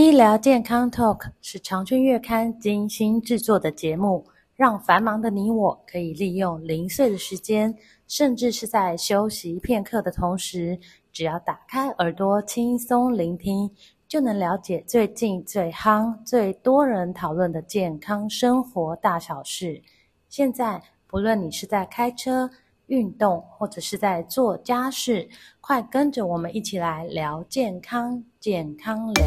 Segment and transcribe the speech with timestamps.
[0.00, 4.26] 医疗健康 Talk 是长春月刊精心制作的节目，
[4.56, 7.76] 让繁忙的你我可以利用零碎的时间，
[8.08, 10.80] 甚至是在休息片刻的同时，
[11.12, 13.70] 只要打开耳朵轻松聆听，
[14.08, 19.82] 就能了解最近最夯、最多人讨论的健康生活大小事。
[20.30, 22.48] 现在，不论你是在开车、
[22.86, 25.28] 运动，或者是在做家事，
[25.60, 29.26] 快跟着我们一起来聊健康，健康聊。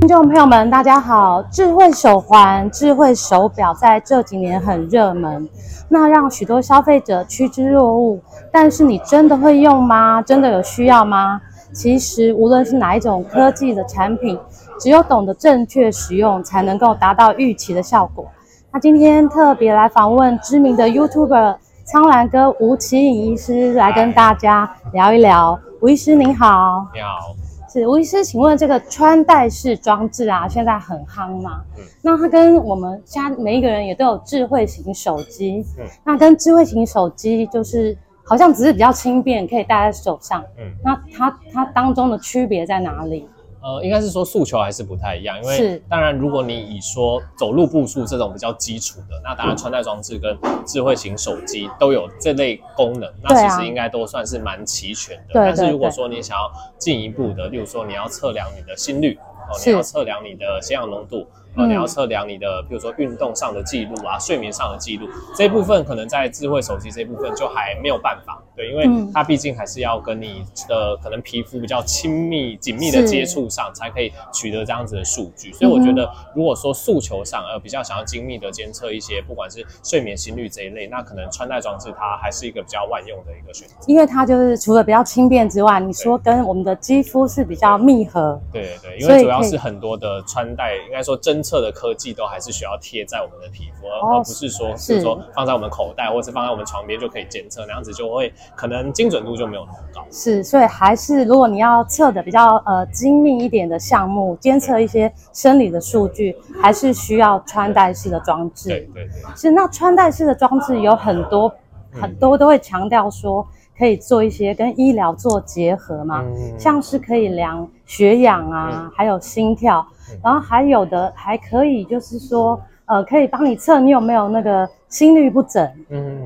[0.00, 1.42] 听众朋友们，大家好！
[1.52, 5.46] 智慧手环、智慧手表在这几年很热门，
[5.90, 8.18] 那让许多消费者趋之若鹜。
[8.50, 10.22] 但是，你真的会用吗？
[10.22, 11.38] 真的有需要吗？
[11.74, 14.38] 其实，无论是哪一种科技的产品，
[14.80, 18.26] 只有懂得正确使用，才能够达到预期的效果。
[18.72, 25.60] 那今天特别来访问知名的 YouTuber 苍兰哥吴奇颖医师，来跟大家聊一聊。
[25.82, 27.34] 吴医师您好，你好，
[27.72, 31.62] 是吴医师，请问这个穿戴式装置啊，现在很夯吗？
[31.78, 43.28] 嗯，那它跟我们现在每一个人也都有智慧型手机，嗯，那跟智慧型手机就是好像只是比较轻便，可以戴在手上，嗯，那它它当中的区别在哪里？
[43.62, 55.38] 呃，应该是说诉求还是不太一样，因为当然，如果你以说走路步数这种比较基础的，那当然穿戴装置跟智慧型手机都有这类功能，那其实应该都算是蛮齐全的。
[55.38, 55.44] 啊。
[55.44, 59.18] 但是如果说你想要进一步的，例如说你要测量你的心率，
[59.50, 61.26] 哦，你要测量你的血氧浓度。
[61.56, 75.52] 呃，你要测量你的，比如说运动上的记录啊，睡眠上的记录，这一部分可能在智慧手机这一部分就还没有办法，对，因为它毕竟还是要跟你的可能皮肤比较亲密、紧密的接触上，才可以取得这样子的数据。
[75.52, 83.74] 所以我觉得，如果说诉求上，呃，比较想要精密的监测一些，不管是睡眠、心率这一类，那可能穿戴装置它还是一个比较万用的一个选择。
[83.88, 88.40] 因为它就是除了比较轻便之外，你说跟我们的肌肤是比较密合。
[88.52, 91.40] 对对对，因为主要是很多的穿戴，应该说侦。
[91.42, 100.04] 测的科技都还是需要贴在我们的皮肤，而不是说，比如说放在我们口袋，或是放在我们床边就可以检测，那样子就会可能精准度就没有那么高。
[100.12, 108.68] 是，所以还是如果你要测的比较呃精密一点的项目，监测一些生理的数据，还是需要穿戴式的装置。
[108.68, 109.08] 对。
[109.34, 111.52] 是，那穿戴式的装置有很多
[111.90, 113.44] 很多都会强调说
[113.80, 116.22] 可以做一些跟医疗做结合嘛，
[116.58, 119.84] 像是可以量血氧啊，还有心跳。
[120.22, 125.66] 然后还有的还可以，就是说，呃，可以帮你测你有没有那个心律不整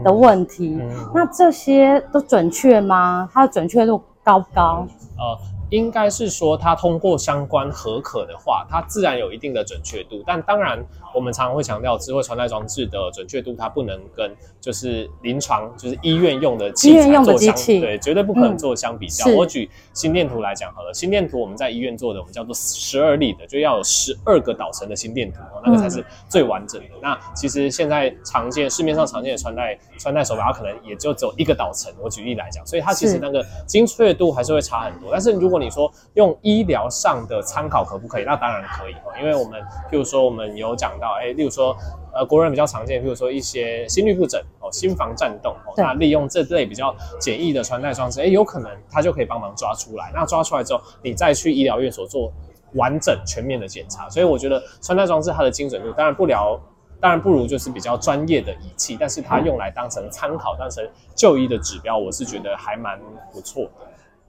[0.02, 0.78] 的问题。
[0.80, 3.28] 嗯嗯、那这些都准确吗？
[3.32, 4.84] 它的准确度高不高？
[5.16, 5.38] 呃，
[5.74, 10.22] 应该是说，它通过相关核可的话，它自然有一定的准确度。
[10.26, 10.84] 但当然。
[11.14, 19.24] 我们常常会强调智慧穿戴装置的准确度，它不能跟就是临床就是医院用的器材做相比，对，绝对不可能做相比较。
[19.30, 26.88] 嗯、我举心电图来讲好了，心电图我们在医院做的，我们叫做十二例的，就要有十二个导程的心电图，那个才是最完整的。
[26.94, 31.92] 嗯、那其实现在常见市面上常见的穿戴穿戴手表，它可能也就只有一个导程。
[32.02, 35.10] 我举例来讲，所以它其实那个精确度还是会差很多。
[35.12, 38.24] 但是如果你说用医疗上的参考可不可以？
[38.24, 39.60] 那当然可以，因为我们
[39.90, 41.14] 譬如说我们有讲到。
[41.14, 41.76] 哎，例如说，
[42.12, 50.10] 呃，国人比较常见，譬如说一些心律不整哦，心房颤动哦，那利用这类比较简易的穿戴装置，哎，有可能它就可以帮忙抓出来。
[50.12, 52.32] 那抓出来之后，你再去医疗院所做
[52.74, 54.10] 完整全面的检查。
[54.10, 56.60] 所以我觉得穿戴装置它的精准度当然不了，
[57.00, 62.98] 当然不如就是比较专业的仪器，但是它用来当成参考、当成就医的指标，我是觉得还蛮
[63.32, 63.70] 不错的。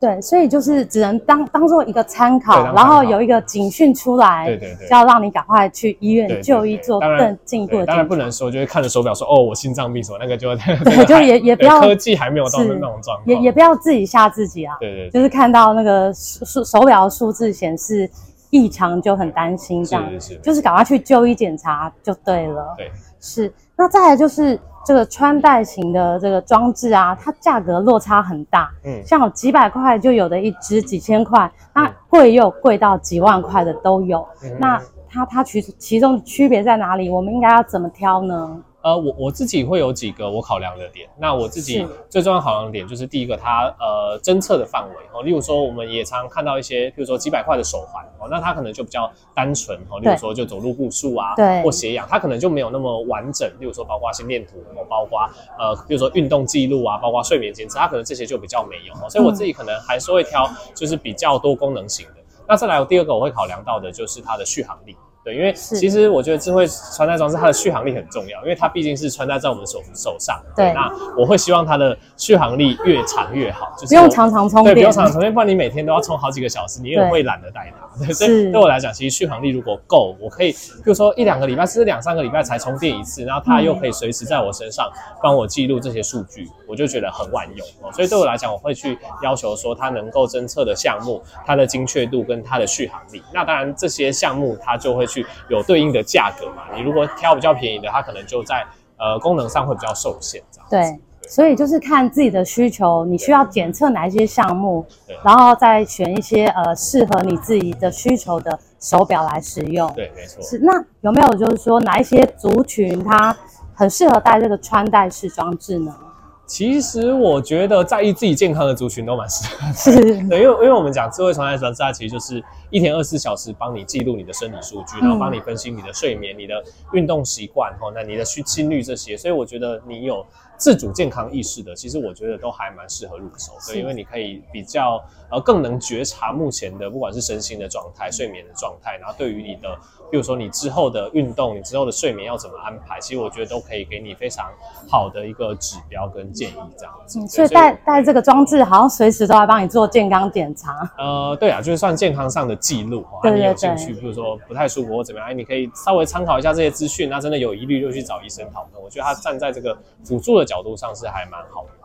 [0.05, 7.91] 对，所以就是只能当当做一个参考，然后有一个警讯出来，对对对，就要让你赶快去医院就医做更进一步的检查。
[7.93, 10.55] 当然不能说就是看着手表说哦，我心脏病什么那个就
[10.85, 14.77] 对，就也也不要科技还没有到那种状况，也也不要自己吓自己啊。
[14.79, 18.07] 对对，就是看到那个数手表数字显示
[18.51, 22.75] 异常就很担心，这样是就是赶快去就医检查就对了。
[22.78, 23.52] 对，是。
[23.75, 24.59] 那再来就是。
[24.85, 34.26] 这个穿戴型的这个装置啊，它价格落差很大，嗯，像有几百块就有的一支几千块，那贵又贵到几万块的都有。
[34.43, 34.79] 嗯、那
[35.09, 37.09] 它它其其中区别在哪里？
[37.09, 38.61] 我们应该要怎么挑呢？
[38.85, 41.09] 呃，我我自己会有几个我考量的点。
[41.17, 53.49] 那我自己最重要考量的点就是第一个，它呃侦测的范围哦，例如说我们也常看到一些，比如说几百块的手环哦，那它可能就比较单纯哦，例如说就走路步数啊，对，或血氧，它可能就没有那么完整。
[53.59, 55.28] 例如说包括心电图哦，包括
[55.58, 59.09] 呃，比如说运动记录啊，包括睡眠监测，它可能这些就比较没有哦。
[59.09, 62.17] 所以我自己可能还是会挑就是比较多功能型的。
[62.47, 64.96] 那再来，第二个我会考量到的就是它的续航力。
[65.25, 70.39] 对，因为其实我觉得智慧穿戴装置它的续航力很重要，因为它毕竟是穿戴在我们手手上。
[70.55, 70.87] 对，那
[71.17, 78.05] 我会希望它的续航力越长越好，就是不用常常充电，对，不用常常充电，不然你每天都要充好几个小时，你也会懒得带它。
[78.05, 84.87] 对，所以对我来讲，其实续航力如果够，我可以，比如说一两个礼拜，甚至两三个礼拜才充电一次，然后它又可以随时在我身上
[85.23, 87.66] 帮我记录这些数据，我就觉得很万用。
[87.93, 93.23] 所以对我来讲，我会去要求说它能够侦测的项目，它的精确度跟它的续航力。
[93.33, 96.64] 那当然这些项目它就会去有对应的价格嘛。
[96.76, 98.66] 你如果挑比较便宜的，它可能就在
[98.97, 100.67] 呃功能上会比较受限这样。
[100.70, 101.00] 对。
[101.28, 104.85] 所以就是看自己的需求，你需要检测哪一些项目，
[105.23, 109.91] 然后再选一些呃适合你自己的需求的手表来使用。
[109.96, 110.40] 对，没错。
[110.44, 113.35] 是，那有没有就是说哪一些族群它
[113.73, 115.96] 很适合戴这个穿戴式装置呢？
[116.45, 119.73] 其实我觉得在意自己健康的族群都蛮适合。
[119.73, 119.95] 是，
[120.29, 126.63] 对，因为因为我们讲智慧穿戴装置，它其实就是一天二十四小时帮你记录你的生理数据，然后帮你分析你的睡眠、你的
[126.93, 130.25] 运动习惯，哦，那你的心心率这些，所以我觉得你有。
[130.57, 139.77] 自主健康意识的，其实我觉得都还蛮适合入手对，因为你可以比较呃更能觉察目前的不管是身心的状态、睡眠的状态，然后对于你的，
[140.09, 144.49] 比如说你之后的运动、你之后的睡眠要怎么安排，其实我觉得都可以给你非常
[144.87, 147.20] 好的一个指标跟建议这样子。
[147.20, 150.90] 嗯，所以带带这个装置，好像随时都来帮你做健康检查。
[150.97, 158.82] 呃，对啊，就是算健康上的记录啊，你有兴趣，比如说不太舒服或怎么样，哎，你可以稍微参考一下这些资讯，那真的有疑虑就去找医生讨论。
[158.82, 160.46] 我觉得他站在这个辅助的。
[160.46, 161.84] 角度上是还蛮好的。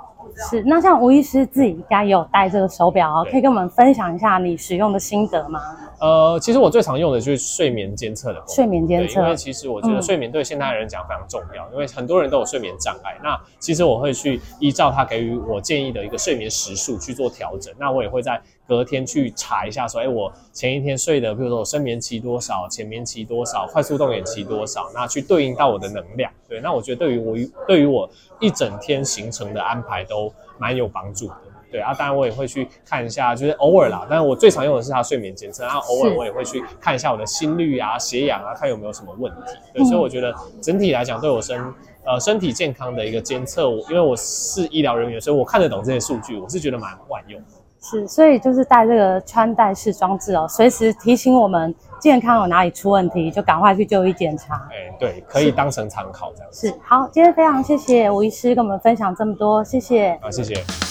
[0.50, 5.60] 是，那像吴医师自己应该也有戴这个手表哦，可以跟我们分享一下你使用的心得吗？
[6.00, 8.42] 呃，其实我最常用的就是睡眠监测的。
[8.48, 13.18] 睡眠监测，因为其实我觉得睡眠对现代人讲非常重要，嗯，因为很多人都有睡眠障碍。
[13.22, 17.74] 那其实我会去依照他给予我建议的一个睡眠时数去做调整。
[17.78, 18.40] 那我也会在
[18.70, 26.30] 隔天去查一下，说，哎，我前一天睡的，比如说我深眠期多少，浅眠期多少，快速动眼期多少，那去对应到我的能量。
[26.48, 27.36] 对，那我觉得对于我
[27.66, 28.08] 对于我
[28.38, 31.34] 一整天行程的安排都蛮有帮助的。
[31.68, 34.06] 对啊，当然我也会去看一下，就是偶尔啦。
[34.08, 39.52] 但是我最常用的是它睡眠监测，然后偶尔我也会去看一下我的心率啊、血氧啊，看有没有什么问题。
[39.74, 40.32] 对，所以我觉得
[40.62, 41.60] 整体来讲，对我身
[42.04, 47.46] 呃身体健康的一个监测，我因为我是医疗人员，所以我看得懂这些数据，我是觉得蛮万用的。
[47.80, 54.54] 是，所以就是带这个穿戴式装置哦，随时提醒我们健康有哪里出问题，就赶快去就医检查。
[54.70, 56.68] 哎，对，可以当成参考这样子。
[56.68, 60.10] 是，好，今天非常谢谢吴医师跟我们分享这么多，谢谢。
[60.22, 60.89] 啊，谢谢。